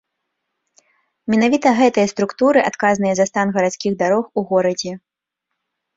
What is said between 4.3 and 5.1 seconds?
у горадзе.